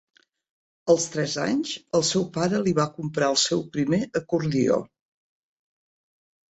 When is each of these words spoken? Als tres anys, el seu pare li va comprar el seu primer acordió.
Als 0.93 1.05
tres 1.15 1.35
anys, 1.43 1.75
el 2.01 2.07
seu 2.13 2.25
pare 2.39 2.63
li 2.65 2.75
va 2.81 2.87
comprar 2.97 3.31
el 3.37 3.41
seu 3.45 3.65
primer 3.79 4.03
acordió. 4.25 4.85